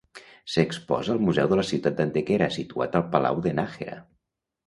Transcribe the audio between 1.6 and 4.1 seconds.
Ciutat d'Antequera, situat al Palau de Nájera.